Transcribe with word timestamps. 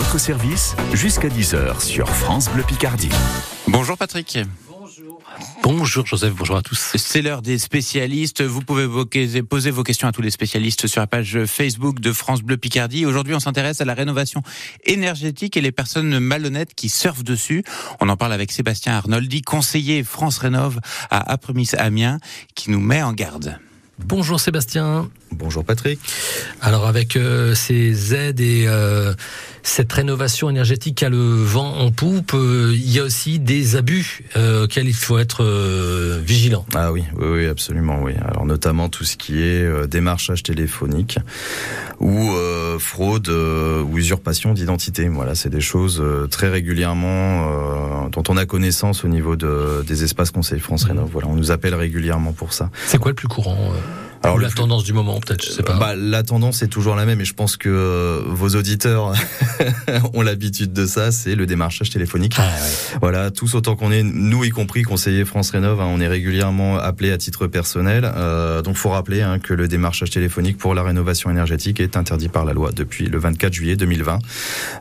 votre 0.00 0.16
service 0.16 0.74
jusqu'à 0.94 1.28
10h 1.28 1.84
sur 1.84 2.08
France 2.08 2.48
Bleu 2.48 2.62
Picardie. 2.62 3.10
Bonjour 3.68 3.98
Patrick. 3.98 4.38
Bonjour 5.62 6.06
Joseph, 6.06 6.32
bonjour 6.34 6.56
à 6.56 6.62
tous. 6.62 6.92
C'est 6.96 7.20
l'heure 7.20 7.42
des 7.42 7.58
spécialistes. 7.58 8.40
Vous 8.40 8.62
pouvez 8.62 8.86
poser 9.42 9.70
vos 9.70 9.82
questions 9.82 10.08
à 10.08 10.12
tous 10.12 10.22
les 10.22 10.30
spécialistes 10.30 10.86
sur 10.86 11.02
la 11.02 11.06
page 11.06 11.44
Facebook 11.44 12.00
de 12.00 12.14
France 12.14 12.40
Bleu 12.40 12.56
Picardie. 12.56 13.04
Aujourd'hui, 13.04 13.34
on 13.34 13.40
s'intéresse 13.40 13.82
à 13.82 13.84
la 13.84 13.92
rénovation 13.92 14.42
énergétique 14.84 15.58
et 15.58 15.60
les 15.60 15.72
personnes 15.72 16.18
malhonnêtes 16.18 16.74
qui 16.74 16.88
surfent 16.88 17.22
dessus. 17.22 17.62
On 18.00 18.08
en 18.08 18.16
parle 18.16 18.32
avec 18.32 18.52
Sébastien 18.52 18.94
Arnoldi, 18.94 19.42
conseiller 19.42 20.02
France 20.02 20.38
Rénov 20.38 20.80
à 21.10 21.30
Apremis 21.30 21.72
Amiens, 21.76 22.20
qui 22.54 22.70
nous 22.70 22.80
met 22.80 23.02
en 23.02 23.12
garde. 23.12 23.60
Bonjour 24.06 24.40
Sébastien. 24.40 25.08
Bonjour 25.32 25.64
Patrick. 25.64 26.00
Alors 26.60 26.86
avec 26.86 27.16
euh, 27.16 27.54
ces 27.54 28.14
aides 28.14 28.40
et 28.40 28.64
euh, 28.66 29.14
cette 29.62 29.92
rénovation 29.92 30.50
énergétique 30.50 30.96
qui 30.96 31.04
a 31.04 31.08
le 31.08 31.18
vent 31.18 31.78
en 31.78 31.90
poupe, 31.92 32.32
euh, 32.34 32.72
il 32.74 32.90
y 32.90 32.98
a 32.98 33.04
aussi 33.04 33.38
des 33.38 33.76
abus 33.76 34.24
auxquels 34.36 34.88
il 34.88 34.94
faut 34.94 35.18
être 35.18 35.44
vigilant. 36.24 36.66
Ah 36.74 36.92
oui, 36.92 37.04
oui, 37.16 37.26
oui, 37.28 37.46
absolument, 37.46 38.00
oui. 38.02 38.12
Alors 38.26 38.44
notamment 38.44 38.88
tout 38.88 39.04
ce 39.04 39.16
qui 39.16 39.42
est 39.42 39.86
démarchage 39.86 40.42
téléphonique 40.42 41.18
ou 42.00 42.30
fraude 42.78 43.28
ou 43.28 43.98
usurpation 43.98 44.54
d'identité. 44.54 45.08
Voilà, 45.08 45.34
c'est 45.34 45.50
des 45.50 45.60
choses 45.60 46.02
très 46.30 46.48
régulièrement 46.48 47.69
dont 48.10 48.22
on 48.28 48.36
a 48.36 48.46
connaissance 48.46 49.04
au 49.04 49.08
niveau 49.08 49.36
de, 49.36 49.84
des 49.86 50.04
espaces 50.04 50.30
Conseil 50.30 50.60
France 50.60 50.84
Rénov. 50.84 51.08
Voilà, 51.10 51.28
on 51.28 51.34
nous 51.34 51.50
appelle 51.50 51.74
régulièrement 51.74 52.32
pour 52.32 52.52
ça. 52.52 52.70
C'est 52.86 52.98
quoi 52.98 53.10
le 53.10 53.14
plus 53.14 53.28
courant 53.28 53.56
alors 54.22 54.38
la 54.38 54.50
tendance 54.50 54.84
du 54.84 54.92
moment, 54.92 55.18
peut-être, 55.18 55.44
je 55.44 55.50
sais 55.50 55.62
pas. 55.62 55.74
Bah, 55.78 55.94
la 55.96 56.22
tendance 56.22 56.62
est 56.62 56.68
toujours 56.68 56.94
la 56.94 57.06
même, 57.06 57.20
et 57.20 57.24
je 57.24 57.32
pense 57.32 57.56
que 57.56 57.68
euh, 57.70 58.22
vos 58.26 58.50
auditeurs 58.50 59.14
ont 60.14 60.20
l'habitude 60.20 60.72
de 60.72 60.84
ça. 60.84 61.10
C'est 61.10 61.34
le 61.34 61.46
démarchage 61.46 61.90
téléphonique. 61.90 62.34
Ah, 62.38 62.50
voilà, 63.00 63.30
tous 63.30 63.54
autant 63.54 63.76
qu'on 63.76 63.90
est, 63.90 64.02
nous 64.02 64.44
y 64.44 64.50
compris 64.50 64.82
conseillers 64.82 65.24
France 65.24 65.50
Rénov, 65.50 65.80
hein, 65.80 65.86
on 65.88 66.00
est 66.00 66.08
régulièrement 66.08 66.76
appelés 66.76 67.12
à 67.12 67.18
titre 67.18 67.46
personnel. 67.46 68.10
Euh, 68.14 68.60
donc, 68.60 68.76
faut 68.76 68.90
rappeler 68.90 69.22
hein, 69.22 69.38
que 69.38 69.54
le 69.54 69.68
démarchage 69.68 70.10
téléphonique 70.10 70.58
pour 70.58 70.74
la 70.74 70.82
rénovation 70.82 71.30
énergétique 71.30 71.80
est 71.80 71.96
interdit 71.96 72.28
par 72.28 72.44
la 72.44 72.52
loi 72.52 72.72
depuis 72.72 73.06
le 73.06 73.18
24 73.18 73.52
juillet 73.52 73.76
2020. 73.76 74.18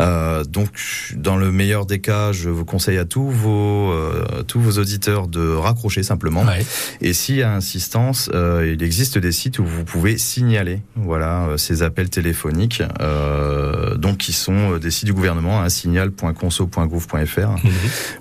Euh, 0.00 0.44
donc, 0.44 0.70
dans 1.14 1.36
le 1.36 1.52
meilleur 1.52 1.84
des 1.84 2.00
cas, 2.00 2.32
je 2.32 2.48
vous 2.48 2.64
conseille 2.64 2.98
à 2.98 3.04
tous 3.04 3.28
vos 3.28 3.92
euh, 3.92 4.42
tous 4.46 4.60
vos 4.60 4.78
auditeurs 4.80 5.28
de 5.28 5.46
raccrocher 5.46 6.02
simplement. 6.02 6.42
Ouais. 6.44 6.64
Et 7.02 7.12
s'il 7.12 7.36
y 7.36 7.42
a 7.42 7.52
insistance, 7.52 8.30
il 8.32 8.82
existe 8.82 9.18
des 9.18 9.25
des 9.26 9.32
sites 9.32 9.58
où 9.58 9.64
vous 9.64 9.82
pouvez 9.82 10.18
signaler 10.18 10.82
voilà 10.94 11.46
euh, 11.46 11.56
ces 11.56 11.82
appels 11.82 12.10
téléphoniques 12.10 12.80
euh, 13.00 13.96
donc 13.96 14.18
qui 14.18 14.32
sont 14.32 14.74
euh, 14.74 14.78
des 14.78 14.92
sites 14.92 15.06
du 15.06 15.12
gouvernement 15.12 15.60
hein, 15.60 15.68
signal.conso.gouv.fr 15.68 17.40
mhm. 17.40 17.72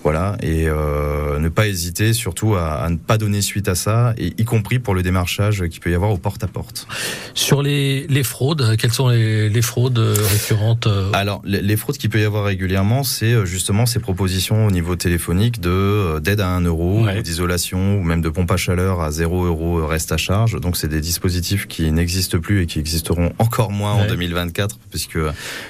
voilà 0.02 0.36
et 0.42 0.68
euh, 0.68 1.38
ne 1.38 1.50
pas 1.50 1.68
hésiter 1.68 2.14
surtout 2.14 2.56
à, 2.56 2.82
à, 2.82 2.90
ne 2.90 2.98
pas 2.98 3.20
donner 3.20 3.42
suite 3.42 3.68
à 3.68 3.76
ça 3.76 4.16
et 4.18 4.34
y 4.36 4.46
compris 4.46 4.80
pour 4.80 4.96
le 4.96 5.04
démarchage 5.04 5.68
qui 5.68 5.80
peut 5.80 5.92
y 5.92 5.94
avoir 5.94 6.10
au 6.10 6.18
porte 6.18 6.44
à 6.44 6.48
porte 6.48 6.88
sur 7.36 7.62
les, 7.62 8.08
les 8.08 8.24
fraudes 8.24 8.76
quelles 8.78 8.92
sont 8.92 9.10
les, 9.10 9.48
les 9.48 9.62
fraudes 9.62 10.00
récurrentes 10.00 10.88
alors 11.14 11.44
les, 11.46 11.62
les 11.62 11.78
fraudes 11.78 11.98
qu'il 11.98 12.10
peut 12.10 12.20
y 12.20 12.26
avoir 12.26 12.46
régulièrement 12.46 13.04
c'est 13.04 13.46
justement 13.46 13.86
ces 13.86 14.00
propositions 14.00 14.66
au 14.66 14.72
niveau 14.72 14.96
téléphonique 14.96 15.62
de 15.62 16.18
d'aide 16.18 16.42
à 16.42 16.50
1 16.50 16.62
euro 16.62 17.04
ouais. 17.04 17.22
d'isolation 17.22 18.00
ou 18.00 18.04
même 18.04 18.22
de 18.22 18.30
pompe 18.30 18.50
à 18.50 18.58
chaleur 18.58 19.02
à 19.02 19.12
0 19.12 19.46
euro 19.46 19.86
reste 19.86 20.12
à 20.12 20.18
charge 20.18 20.60
donc 20.60 20.78
c'est 20.78 20.95
des 20.96 21.02
dispositifs 21.02 21.68
qui 21.68 21.92
n'existent 21.92 22.40
plus 22.40 22.64
et 22.64 22.66
qui 22.66 22.80
existeront 22.80 23.34
encore 23.40 23.72
moins 23.72 23.96
ouais. 23.96 24.04
en 24.04 24.08
2024 24.08 24.80
puisque 24.90 25.20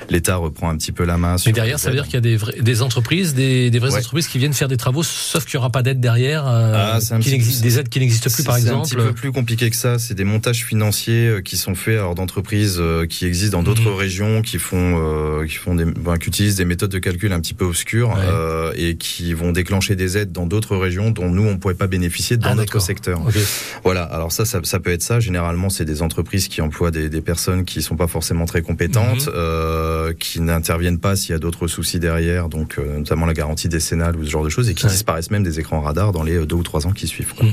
l'État 0.09 0.35
reprend 0.37 0.69
un 0.69 0.77
petit 0.77 0.91
peu 0.91 1.03
la 1.05 1.17
main. 1.17 1.35
Mais 1.45 1.51
derrière, 1.51 1.79
ça 1.79 1.89
veut 1.89 1.95
dire 1.95 2.05
qu'il 2.05 2.15
y 2.15 2.17
a 2.17 2.21
des, 2.21 2.37
vrais, 2.37 2.59
des 2.61 2.81
entreprises, 2.81 3.33
des, 3.33 3.69
des 3.69 3.79
vraies 3.79 3.91
ouais. 3.91 3.99
entreprises 3.99 4.27
qui 4.27 4.37
viennent 4.37 4.53
faire 4.53 4.67
des 4.67 4.77
travaux, 4.77 5.03
sauf 5.03 5.45
qu'il 5.45 5.57
n'y 5.57 5.59
aura 5.59 5.71
pas 5.71 5.83
d'aide 5.83 5.99
derrière, 5.99 6.47
euh, 6.47 6.73
ah, 6.75 6.99
qui 7.19 7.37
petit, 7.37 7.61
des 7.61 7.79
aides 7.79 7.89
qui 7.89 7.99
n'existent 7.99 8.29
plus 8.29 8.43
par 8.43 8.57
exemple. 8.57 8.87
C'est 8.87 8.95
un 8.95 8.99
petit 8.99 9.07
peu 9.07 9.13
plus 9.13 9.31
compliqué 9.31 9.69
que 9.69 9.75
ça. 9.75 9.99
C'est 9.99 10.13
des 10.13 10.23
montages 10.23 10.63
financiers 10.63 11.27
euh, 11.27 11.41
qui 11.41 11.57
sont 11.57 11.75
faits 11.75 11.99
d'entreprises 12.15 12.77
euh, 12.79 13.05
qui 13.05 13.25
existent 13.25 13.57
dans 13.57 13.63
d'autres 13.63 13.91
mmh. 13.91 13.95
régions, 13.95 14.41
qui 14.41 14.59
font, 14.59 14.95
euh, 14.97 15.45
qui 15.45 15.55
font 15.55 15.75
des, 15.75 15.85
ben, 15.85 16.17
qui 16.17 16.27
utilisent 16.27 16.55
des 16.55 16.65
méthodes 16.65 16.91
de 16.91 16.99
calcul 16.99 17.31
un 17.31 17.39
petit 17.39 17.53
peu 17.53 17.65
obscures 17.65 18.09
ouais. 18.09 18.25
euh, 18.27 18.73
et 18.75 18.95
qui 18.97 19.33
vont 19.33 19.51
déclencher 19.51 19.95
des 19.95 20.17
aides 20.17 20.31
dans 20.31 20.45
d'autres 20.45 20.75
régions 20.75 21.11
dont 21.11 21.29
nous 21.29 21.47
on 21.47 21.57
pourrait 21.57 21.75
pas 21.75 21.87
bénéficier 21.87 22.37
dans 22.37 22.49
ah, 22.49 22.55
notre 22.55 22.79
secteur. 22.79 23.21
Okay. 23.27 23.43
Voilà. 23.83 24.03
Alors 24.03 24.31
ça, 24.31 24.45
ça, 24.45 24.59
ça 24.63 24.79
peut 24.79 24.91
être 24.91 25.03
ça. 25.03 25.14
Généralement, 25.19 25.69
c'est 25.69 25.85
des 25.85 26.01
entreprises 26.01 26.47
qui 26.47 26.61
emploient 26.61 26.91
des, 26.91 27.09
des, 27.09 27.21
personnes 27.21 27.65
qui 27.65 27.81
sont 27.81 27.95
pas 27.95 28.07
forcément 28.07 28.45
très 28.45 28.61
compétentes, 28.61 29.27
mmh. 29.27 29.31
euh, 29.33 30.13
qui 30.13 30.41
n'interviennent 30.41 30.99
pas 30.99 31.15
s'il 31.15 31.31
y 31.31 31.35
a 31.35 31.39
d'autres 31.39 31.67
soucis 31.67 31.99
derrière, 31.99 32.49
donc 32.49 32.75
euh, 32.77 32.97
notamment 32.97 33.25
la 33.25 33.33
garantie 33.33 33.69
décennale 33.69 34.15
ou 34.15 34.25
ce 34.25 34.29
genre 34.29 34.43
de 34.43 34.49
choses, 34.49 34.69
et 34.69 34.73
qui 34.73 34.85
ouais. 34.85 34.91
disparaissent 34.91 35.31
même 35.31 35.43
des 35.43 35.59
écrans 35.59 35.81
radars 35.81 36.11
dans 36.11 36.23
les 36.23 36.45
deux 36.45 36.55
ou 36.55 36.63
trois 36.63 36.87
ans 36.87 36.91
qui 36.91 37.07
suivent. 37.07 37.33
Mmh. 37.41 37.47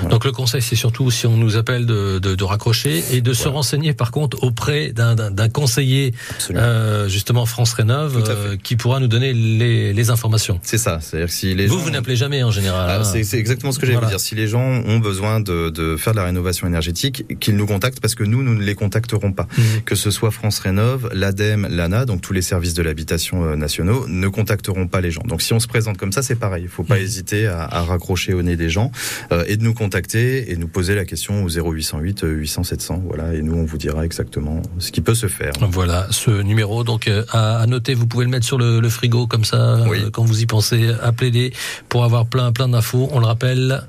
Voilà. 0.00 0.08
Donc 0.08 0.24
le 0.24 0.32
conseil, 0.32 0.62
c'est 0.62 0.76
surtout 0.76 1.10
si 1.10 1.26
on 1.26 1.36
nous 1.36 1.56
appelle 1.56 1.86
de, 1.86 2.18
de, 2.18 2.34
de 2.34 2.44
raccrocher 2.44 3.04
et 3.12 3.20
de 3.20 3.32
se 3.32 3.48
renseigner 3.48 3.94
par 3.94 4.10
contre 4.10 4.42
auprès 4.42 4.92
d'un 4.92 5.48
conseiller, 5.48 6.14
euh, 6.50 7.08
justement 7.08 7.46
France 7.46 7.72
Rénov, 7.72 8.22
euh, 8.28 8.56
qui 8.62 8.76
pourra 8.76 9.00
nous 9.00 9.06
donner 9.06 9.32
les, 9.32 9.92
les 9.92 10.10
informations. 10.10 10.58
C'est 10.62 10.78
ça. 10.78 10.98
C'est-à-dire 11.00 11.30
si 11.30 11.54
les 11.54 11.66
vous, 11.66 11.78
gens... 11.78 11.84
vous 11.84 11.90
n'appelez 11.90 12.16
jamais 12.16 12.42
en 12.42 12.50
général. 12.50 12.86
Ah, 12.88 13.00
hein. 13.00 13.22
C'est 13.22 13.38
exactement 13.38 13.72
ce 13.72 13.78
que 13.78 13.86
j'allais 13.86 13.98
voilà. 13.98 14.10
dire. 14.10 14.20
Si 14.20 14.34
les 14.34 14.46
gens 14.46 14.60
ont 14.64 14.98
besoin 14.98 15.40
de, 15.40 15.70
de 15.70 15.96
faire 15.96 16.12
de 16.12 16.18
la 16.18 16.24
rénovation 16.24 16.66
énergétique, 16.66 17.03
qu'ils 17.12 17.56
nous 17.56 17.66
contactent 17.66 18.00
parce 18.00 18.14
que 18.14 18.24
nous, 18.24 18.42
nous 18.42 18.54
ne 18.54 18.62
les 18.62 18.74
contacterons 18.74 19.32
pas. 19.32 19.46
Mmh. 19.56 19.62
Que 19.84 19.94
ce 19.94 20.10
soit 20.10 20.30
France 20.30 20.58
Rénov, 20.58 21.10
l'ADEME, 21.12 21.68
l'ANA, 21.70 22.04
donc 22.04 22.20
tous 22.20 22.32
les 22.32 22.42
services 22.42 22.74
de 22.74 22.82
l'habitation 22.82 23.44
euh, 23.44 23.56
nationaux, 23.56 24.06
ne 24.08 24.28
contacteront 24.28 24.88
pas 24.88 25.00
les 25.00 25.10
gens. 25.10 25.22
Donc 25.22 25.42
si 25.42 25.52
on 25.52 25.60
se 25.60 25.66
présente 25.66 25.96
comme 25.96 26.12
ça, 26.12 26.22
c'est 26.22 26.36
pareil. 26.36 26.62
Il 26.62 26.66
ne 26.66 26.70
faut 26.70 26.84
pas 26.84 26.96
mmh. 26.96 27.02
hésiter 27.02 27.46
à, 27.46 27.64
à, 27.64 27.82
raccrocher 27.82 28.34
au 28.34 28.42
nez 28.42 28.56
des 28.56 28.70
gens 28.70 28.90
euh, 29.32 29.44
et 29.46 29.56
de 29.56 29.62
nous 29.62 29.74
contacter 29.74 30.50
et 30.50 30.56
nous 30.56 30.68
poser 30.68 30.94
la 30.94 31.04
question 31.04 31.44
au 31.44 31.48
0808 31.48 32.20
800 32.24 32.64
700. 32.64 33.02
Voilà, 33.06 33.34
et 33.34 33.42
nous, 33.42 33.56
on 33.56 33.64
vous 33.64 33.78
dira 33.78 34.04
exactement 34.04 34.62
ce 34.78 34.92
qui 34.92 35.00
peut 35.00 35.14
se 35.14 35.26
faire. 35.26 35.52
Voilà, 35.60 36.06
ce 36.10 36.30
numéro, 36.42 36.84
donc 36.84 37.08
euh, 37.08 37.24
à, 37.30 37.66
noter, 37.66 37.94
vous 37.94 38.06
pouvez 38.06 38.24
le 38.24 38.30
mettre 38.30 38.46
sur 38.46 38.58
le, 38.58 38.80
le 38.80 38.88
frigo 38.88 39.26
comme 39.26 39.44
ça, 39.44 39.84
oui. 39.88 40.10
quand 40.12 40.24
vous 40.24 40.42
y 40.42 40.46
pensez. 40.46 40.90
Appelez-les 41.02 41.52
pour 41.88 42.04
avoir 42.04 42.26
plein, 42.26 42.52
plein 42.52 42.68
d'infos. 42.68 43.08
On 43.12 43.20
le 43.20 43.26
rappelle 43.26 43.82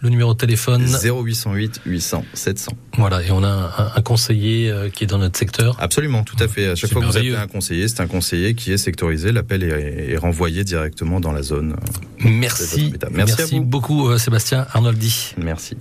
le 0.00 0.08
numéro 0.10 0.32
de 0.32 0.38
téléphone 0.38 0.86
0808 0.86 1.80
800 1.86 2.24
700. 2.34 2.72
Voilà, 2.96 3.22
et 3.22 3.30
on 3.30 3.42
a 3.42 3.48
un, 3.48 3.92
un 3.96 4.02
conseiller 4.02 4.70
euh, 4.70 4.90
qui 4.90 5.04
est 5.04 5.06
dans 5.06 5.18
notre 5.18 5.38
secteur. 5.38 5.76
Absolument, 5.80 6.22
tout 6.24 6.36
à 6.38 6.48
fait. 6.48 6.68
À 6.68 6.74
chaque 6.74 6.92
fois 6.92 7.02
que 7.02 7.06
vous 7.06 7.16
appelez 7.16 7.34
un 7.34 7.46
conseiller, 7.46 7.88
c'est 7.88 8.00
un 8.00 8.06
conseiller 8.06 8.54
qui 8.54 8.72
est 8.72 8.78
sectorisé. 8.78 9.32
L'appel 9.32 9.62
est, 9.62 10.12
est, 10.12 10.16
renvoyé 10.16 10.64
directement 10.64 11.20
dans 11.20 11.32
la 11.32 11.42
zone. 11.42 11.76
Merci. 12.20 12.94
Merci, 13.10 13.34
Merci 13.38 13.60
beaucoup, 13.60 14.08
euh, 14.08 14.18
Sébastien 14.18 14.66
Arnoldi. 14.72 15.34
Merci. 15.36 15.76